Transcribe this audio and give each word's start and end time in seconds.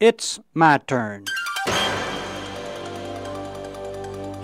It's 0.00 0.40
my 0.54 0.78
turn. 0.78 1.26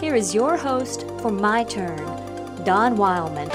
Here 0.00 0.14
is 0.14 0.32
your 0.32 0.56
host 0.56 1.02
for 1.20 1.32
My 1.32 1.64
Turn, 1.64 1.98
Don 2.64 2.96
Wildman. 2.96 3.50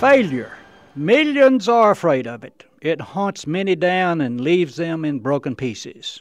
Failure. 0.00 0.50
Millions 0.96 1.68
are 1.68 1.92
afraid 1.92 2.26
of 2.26 2.42
it. 2.42 2.64
It 2.80 3.00
haunts 3.00 3.46
many 3.46 3.76
down 3.76 4.20
and 4.20 4.40
leaves 4.40 4.74
them 4.74 5.04
in 5.04 5.20
broken 5.20 5.54
pieces. 5.54 6.20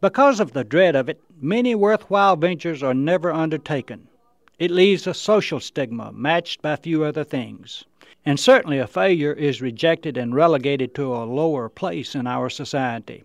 Because 0.00 0.40
of 0.40 0.54
the 0.54 0.64
dread 0.64 0.96
of 0.96 1.10
it, 1.10 1.20
many 1.38 1.74
worthwhile 1.74 2.36
ventures 2.36 2.82
are 2.82 2.94
never 2.94 3.30
undertaken. 3.30 4.08
It 4.56 4.70
leaves 4.70 5.08
a 5.08 5.14
social 5.14 5.58
stigma 5.58 6.12
matched 6.12 6.62
by 6.62 6.76
few 6.76 7.02
other 7.02 7.24
things. 7.24 7.84
And 8.24 8.38
certainly 8.38 8.78
a 8.78 8.86
failure 8.86 9.32
is 9.32 9.60
rejected 9.60 10.16
and 10.16 10.32
relegated 10.32 10.94
to 10.94 11.12
a 11.12 11.24
lower 11.24 11.68
place 11.68 12.14
in 12.14 12.28
our 12.28 12.48
society. 12.48 13.24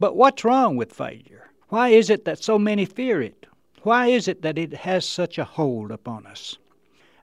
But 0.00 0.16
what's 0.16 0.44
wrong 0.44 0.76
with 0.76 0.92
failure? 0.92 1.50
Why 1.68 1.90
is 1.90 2.10
it 2.10 2.24
that 2.24 2.42
so 2.42 2.58
many 2.58 2.84
fear 2.84 3.22
it? 3.22 3.46
Why 3.82 4.08
is 4.08 4.26
it 4.26 4.42
that 4.42 4.58
it 4.58 4.74
has 4.74 5.06
such 5.06 5.38
a 5.38 5.44
hold 5.44 5.92
upon 5.92 6.26
us? 6.26 6.58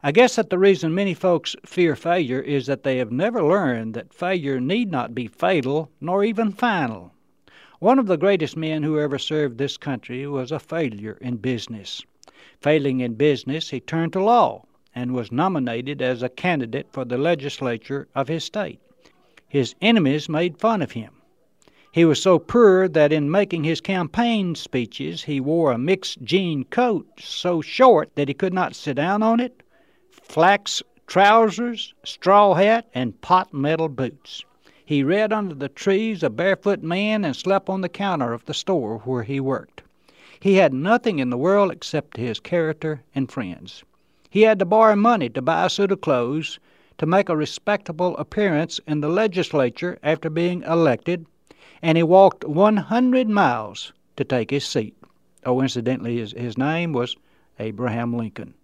I 0.01 0.13
guess 0.13 0.37
that 0.37 0.49
the 0.49 0.57
reason 0.57 0.95
many 0.95 1.13
folks 1.13 1.57
fear 1.65 1.97
failure 1.97 2.39
is 2.39 2.67
that 2.67 2.83
they 2.83 2.99
have 2.99 3.11
never 3.11 3.43
learned 3.43 3.95
that 3.95 4.13
failure 4.13 4.61
need 4.61 4.91
not 4.91 5.13
be 5.13 5.27
fatal 5.27 5.91
nor 5.99 6.23
even 6.23 6.51
final. 6.51 7.11
One 7.79 7.99
of 7.99 8.07
the 8.07 8.17
greatest 8.17 8.55
men 8.55 8.83
who 8.83 8.97
ever 8.97 9.19
served 9.19 9.57
this 9.57 9.75
country 9.75 10.25
was 10.25 10.53
a 10.53 10.59
failure 10.59 11.17
in 11.19 11.35
business. 11.35 12.01
Failing 12.59 12.99
in 12.99 13.13
business, 13.13 13.69
he 13.69 13.79
turned 13.79 14.11
to 14.13 14.21
law 14.21 14.65
and 14.93 15.13
was 15.13 15.31
nominated 15.31 16.01
as 16.01 16.21
a 16.21 16.27
candidate 16.27 16.87
for 16.91 17.05
the 17.05 17.17
legislature 17.17 18.07
of 18.13 18.27
his 18.27 18.43
state. 18.43 18.79
His 19.47 19.73
enemies 19.81 20.27
made 20.27 20.57
fun 20.57 20.81
of 20.81 20.91
him. 20.91 21.11
He 21.93 22.03
was 22.03 22.21
so 22.21 22.39
poor 22.39 22.89
that 22.89 23.13
in 23.13 23.31
making 23.31 23.63
his 23.63 23.79
campaign 23.79 24.55
speeches 24.55 25.23
he 25.23 25.39
wore 25.39 25.71
a 25.71 25.77
mixed 25.77 26.23
jean 26.23 26.65
coat 26.65 27.07
so 27.21 27.61
short 27.61 28.13
that 28.15 28.27
he 28.27 28.33
could 28.33 28.53
not 28.53 28.75
sit 28.75 28.95
down 28.95 29.23
on 29.23 29.39
it, 29.39 29.63
flax 30.11 30.83
trousers, 31.07 31.93
straw 32.03 32.53
hat, 32.55 32.89
and 32.93 33.21
pot 33.21 33.53
metal 33.53 33.87
boots. 33.87 34.43
He 34.85 35.03
read 35.03 35.31
under 35.31 35.55
the 35.55 35.69
trees 35.69 36.21
a 36.21 36.29
barefoot 36.29 36.83
man 36.83 37.23
and 37.23 37.33
slept 37.33 37.69
on 37.69 37.79
the 37.79 37.87
counter 37.87 38.33
of 38.33 38.43
the 38.43 38.53
store 38.53 38.97
where 39.05 39.23
he 39.23 39.39
worked. 39.39 39.83
He 40.39 40.55
had 40.55 40.73
nothing 40.73 41.19
in 41.19 41.29
the 41.29 41.37
world 41.37 41.71
except 41.71 42.17
his 42.17 42.39
character 42.39 43.03
and 43.15 43.31
friends. 43.31 43.83
He 44.29 44.41
had 44.41 44.59
to 44.59 44.65
borrow 44.65 44.95
money 44.95 45.29
to 45.29 45.41
buy 45.41 45.65
a 45.65 45.69
suit 45.69 45.91
of 45.91 46.01
clothes, 46.01 46.59
to 46.97 47.05
make 47.05 47.29
a 47.29 47.37
respectable 47.37 48.17
appearance 48.17 48.79
in 48.85 48.99
the 48.99 49.09
legislature 49.09 49.97
after 50.03 50.29
being 50.29 50.63
elected, 50.63 51.25
and 51.81 51.97
he 51.97 52.03
walked 52.03 52.43
100 52.43 53.29
miles 53.29 53.93
to 54.17 54.23
take 54.23 54.51
his 54.51 54.65
seat. 54.65 54.95
Oh, 55.45 55.61
incidentally, 55.61 56.17
his, 56.17 56.33
his 56.33 56.57
name 56.57 56.91
was 56.91 57.15
Abraham 57.59 58.13
Lincoln. 58.13 58.55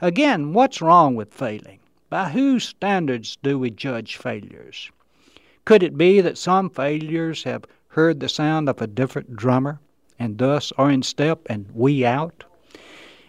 Again, 0.00 0.52
what's 0.52 0.80
wrong 0.80 1.14
with 1.14 1.34
failing? 1.34 1.80
By 2.08 2.30
whose 2.30 2.64
standards 2.64 3.36
do 3.42 3.58
we 3.58 3.70
judge 3.70 4.16
failures? 4.16 4.90
Could 5.64 5.82
it 5.82 5.98
be 5.98 6.20
that 6.20 6.38
some 6.38 6.70
failures 6.70 7.44
have 7.44 7.64
heard 7.88 8.20
the 8.20 8.28
sound 8.28 8.68
of 8.68 8.80
a 8.80 8.86
different 8.86 9.36
drummer 9.36 9.80
and 10.18 10.38
thus 10.38 10.72
are 10.78 10.90
in 10.90 11.02
step 11.02 11.40
and 11.46 11.66
we 11.74 12.04
out? 12.04 12.44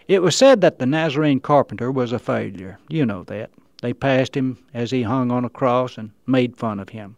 It 0.08 0.22
was 0.22 0.36
said 0.36 0.60
that 0.60 0.78
the 0.78 0.86
Nazarene 0.86 1.40
carpenter 1.40 1.90
was 1.90 2.12
a 2.12 2.18
failure. 2.18 2.78
You 2.88 3.04
know 3.04 3.24
that. 3.24 3.50
They 3.82 3.92
passed 3.92 4.36
him 4.36 4.58
as 4.72 4.90
he 4.90 5.02
hung 5.02 5.30
on 5.30 5.44
a 5.44 5.50
cross 5.50 5.98
and 5.98 6.12
made 6.26 6.56
fun 6.56 6.78
of 6.78 6.90
him. 6.90 7.16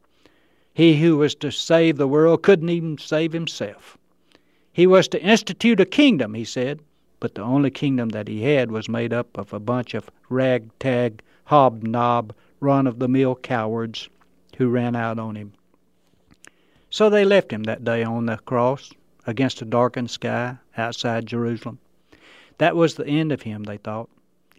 He 0.73 1.01
who 1.01 1.19
was 1.19 1.35
to 1.37 1.51
save 1.51 1.97
the 1.97 2.09
world 2.09 2.43
couldn't 2.43 2.71
even 2.71 2.99
save 2.99 3.33
himself. 3.33 3.99
He 4.73 4.87
was 4.87 5.09
to 5.09 5.23
institute 5.23 5.81
a 5.81 5.85
kingdom, 5.85 6.35
he 6.35 6.45
said, 6.45 6.81
but 7.21 7.35
the 7.35 7.43
only 7.43 7.71
kingdom 7.71 8.11
that 8.11 8.29
he 8.29 8.43
had 8.43 8.71
was 8.71 8.89
made 8.89 9.13
up 9.13 9.37
of 9.37 9.53
a 9.53 9.61
bunch 9.61 9.93
of 9.95 10.11
ragtag, 10.29 11.21
hobnob, 11.45 12.33
run 12.61 12.87
of 12.87 13.01
the 13.01 13.09
mill 13.09 13.35
cowards 13.35 14.09
who 14.57 14.69
ran 14.69 14.97
out 14.97 15.19
on 15.19 15.35
him. 15.35 15.53
So 16.91 17.11
they 17.11 17.25
left 17.25 17.53
him 17.53 17.65
that 17.65 17.85
day 17.85 18.03
on 18.03 18.27
the 18.27 18.39
cross 18.39 18.93
against 19.29 19.61
a 19.61 19.65
darkened 19.67 20.11
sky 20.11 20.57
outside 20.79 21.27
Jerusalem. 21.27 21.79
That 22.57 22.75
was 22.75 22.95
the 22.95 23.07
end 23.07 23.31
of 23.31 23.43
him, 23.43 23.65
they 23.65 23.77
thought. 23.77 24.09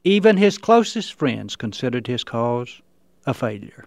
Even 0.04 0.38
his 0.38 0.60
closest 0.60 1.16
friends 1.16 1.56
considered 1.56 2.06
his 2.06 2.24
cause 2.24 2.80
a 3.26 3.34
failure. 3.34 3.86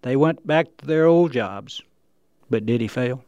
They 0.00 0.16
went 0.16 0.46
back 0.46 0.74
to 0.78 0.86
their 0.86 1.04
old 1.04 1.32
jobs. 1.32 1.82
But 2.48 2.64
did 2.64 2.80
he 2.80 2.88
fail? 2.88 3.24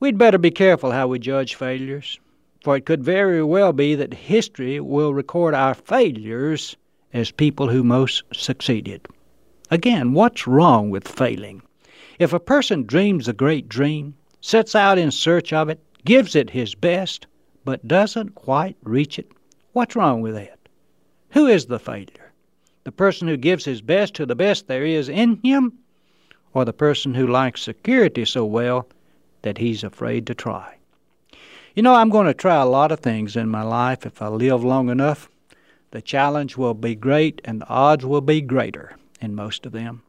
We'd 0.00 0.16
better 0.16 0.38
be 0.38 0.50
careful 0.50 0.90
how 0.90 1.06
we 1.06 1.18
judge 1.18 1.54
failures, 1.54 2.18
for 2.62 2.76
it 2.76 2.86
could 2.86 3.04
very 3.04 3.44
well 3.44 3.74
be 3.74 3.94
that 3.94 4.14
history 4.14 4.80
will 4.80 5.12
record 5.12 5.52
our 5.54 5.74
failures 5.74 6.76
as 7.12 7.30
people 7.30 7.68
who 7.68 7.84
most 7.84 8.22
succeeded. 8.32 9.06
Again, 9.70 10.14
what's 10.14 10.46
wrong 10.46 10.88
with 10.88 11.06
failing? 11.06 11.60
If 12.18 12.32
a 12.32 12.40
person 12.40 12.84
dreams 12.84 13.28
a 13.28 13.34
great 13.34 13.68
dream, 13.68 14.14
sets 14.44 14.74
out 14.74 14.98
in 14.98 15.10
search 15.10 15.52
of 15.52 15.70
it, 15.70 15.80
gives 16.04 16.36
it 16.36 16.50
his 16.50 16.74
best, 16.74 17.26
but 17.64 17.88
doesn't 17.88 18.34
quite 18.34 18.76
reach 18.82 19.18
it, 19.18 19.30
what's 19.72 19.96
wrong 19.96 20.20
with 20.20 20.34
that? 20.34 20.58
Who 21.30 21.46
is 21.46 21.66
the 21.66 21.78
failure? 21.78 22.24
the 22.84 22.92
person 22.92 23.26
who 23.26 23.36
gives 23.38 23.64
his 23.64 23.80
best 23.80 24.14
to 24.14 24.26
the 24.26 24.34
best 24.34 24.66
there 24.66 24.84
is 24.84 25.08
in 25.08 25.40
him, 25.42 25.72
or 26.52 26.64
the 26.66 26.72
person 26.72 27.14
who 27.14 27.26
likes 27.26 27.62
security 27.62 28.26
so 28.26 28.44
well 28.44 28.86
that 29.40 29.56
he's 29.56 29.82
afraid 29.82 30.26
to 30.26 30.34
try? 30.34 30.76
You 31.74 31.82
know, 31.82 31.94
I'm 31.94 32.10
going 32.10 32.26
to 32.26 32.34
try 32.34 32.56
a 32.56 32.66
lot 32.66 32.92
of 32.92 33.00
things 33.00 33.36
in 33.36 33.48
my 33.48 33.62
life 33.62 34.04
if 34.04 34.20
I 34.20 34.28
live 34.28 34.62
long 34.62 34.90
enough. 34.90 35.28
The 35.90 36.02
challenge 36.02 36.56
will 36.58 36.74
be 36.74 36.94
great 36.94 37.40
and 37.44 37.62
the 37.62 37.68
odds 37.68 38.04
will 38.04 38.20
be 38.20 38.42
greater 38.42 38.96
in 39.20 39.34
most 39.34 39.64
of 39.64 39.72
them. 39.72 40.02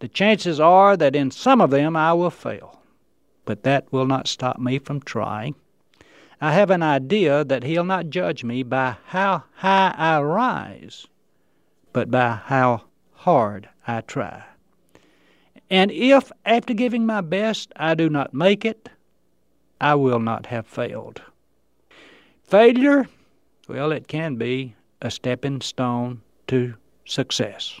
The 0.00 0.08
chances 0.08 0.58
are 0.58 0.96
that 0.96 1.14
in 1.14 1.30
some 1.30 1.60
of 1.60 1.70
them 1.70 1.94
I 1.94 2.14
will 2.14 2.30
fail, 2.30 2.80
but 3.48 3.62
that 3.62 3.90
will 3.90 4.04
not 4.04 4.28
stop 4.28 4.58
me 4.58 4.78
from 4.78 5.00
trying. 5.00 5.54
I 6.38 6.52
have 6.52 6.68
an 6.68 6.82
idea 6.82 7.44
that 7.44 7.62
He'll 7.62 7.82
not 7.82 8.10
judge 8.10 8.44
me 8.44 8.62
by 8.62 8.96
how 9.06 9.44
high 9.54 9.94
I 9.96 10.20
rise, 10.20 11.06
but 11.94 12.10
by 12.10 12.40
how 12.44 12.82
hard 13.14 13.70
I 13.86 14.02
try. 14.02 14.44
And 15.70 15.90
if, 15.90 16.30
after 16.44 16.74
giving 16.74 17.06
my 17.06 17.22
best, 17.22 17.72
I 17.74 17.94
do 17.94 18.10
not 18.10 18.34
make 18.34 18.66
it, 18.66 18.90
I 19.80 19.94
will 19.94 20.20
not 20.20 20.44
have 20.46 20.66
failed. 20.66 21.22
Failure, 22.44 23.08
well, 23.66 23.92
it 23.92 24.08
can 24.08 24.36
be 24.36 24.74
a 25.00 25.10
stepping 25.10 25.62
stone 25.62 26.20
to 26.48 26.74
success. 27.06 27.80